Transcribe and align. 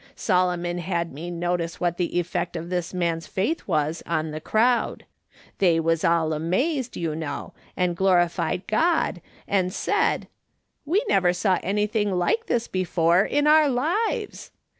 Solomon 0.15 0.79
had 0.79 1.13
me 1.13 1.29
notice 1.29 1.79
what 1.79 1.97
the 1.97 2.17
effect 2.19 2.55
of 2.55 2.71
this 2.71 2.91
man's 2.91 3.27
faith 3.27 3.67
was 3.67 4.01
on 4.07 4.31
the 4.31 4.41
crowd. 4.41 5.05
They 5.59 5.79
was 5.79 6.03
all 6.03 6.33
amazed, 6.33 6.97
you 6.97 7.15
know, 7.15 7.53
and 7.77 7.95
glorified 7.95 8.65
God, 8.65 9.21
and 9.47 9.71
said,' 9.71 10.27
We 10.87 11.05
never 11.07 11.33
saw 11.33 11.59
anything 11.61 12.11
like 12.15 12.47
this 12.47 12.67
before 12.67 13.23
in 13.25 13.45
our 13.45 13.69
lives.' 13.69 14.49